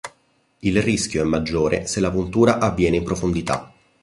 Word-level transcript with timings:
Il 0.61 0.81
rischio 0.81 1.21
è 1.21 1.25
maggiore 1.25 1.85
se 1.85 1.99
la 1.99 2.09
puntura 2.09 2.57
avviene 2.57 2.95
in 2.97 3.03
profondità. 3.03 3.71